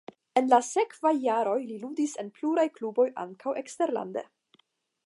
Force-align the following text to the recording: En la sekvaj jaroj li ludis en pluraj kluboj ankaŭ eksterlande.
En 0.39 0.47
la 0.53 0.57
sekvaj 0.67 1.11
jaroj 1.25 1.59
li 1.67 1.77
ludis 1.83 2.17
en 2.25 2.33
pluraj 2.39 2.67
kluboj 2.79 3.07
ankaŭ 3.27 3.57
eksterlande. 3.65 4.27